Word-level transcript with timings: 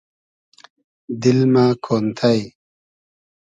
دیل 1.21 1.39
مۂ 1.53 1.65
کۉنتݷ 1.85 2.39